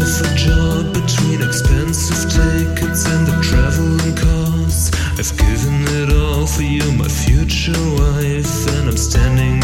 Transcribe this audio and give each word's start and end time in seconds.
of 0.00 0.20
a 0.20 0.34
job 0.36 0.94
between 0.94 1.42
expensive 1.42 2.30
tickets 2.30 3.06
and 3.06 3.26
the. 3.26 3.38
I've 5.18 5.36
given 5.36 5.82
it 6.00 6.12
all 6.12 6.46
for 6.46 6.62
you, 6.62 6.92
my 6.92 7.08
future 7.08 7.72
wife, 7.72 8.68
and 8.76 8.88
I'm 8.88 8.96
standing 8.96 9.57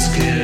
scared. 0.00 0.37